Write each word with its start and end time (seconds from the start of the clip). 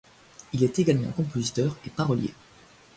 Il 0.53 0.63
est 0.63 0.79
également 0.79 1.11
compositeur 1.11 1.77
et 1.85 1.91
parolier. 1.91 2.33